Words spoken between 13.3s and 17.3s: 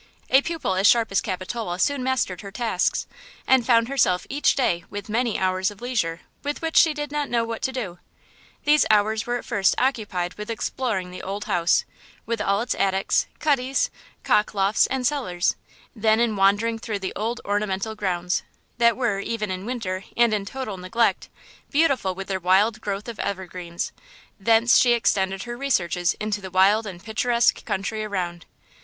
cuddies, cock lofts and cellars, then in wandering through the